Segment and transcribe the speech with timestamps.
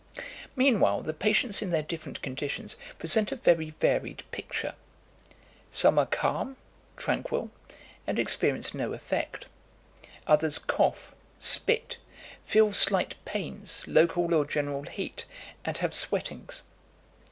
[0.55, 4.73] "Meanwhile the patients in their different conditions present a very varied picture.
[5.71, 6.57] Some are calm,
[6.97, 7.51] tranquil,
[8.07, 9.45] and experience no effect.
[10.25, 11.99] Others cough, spit,
[12.43, 15.25] feel slight pains, local or general heat,
[15.63, 16.63] and have sweatings.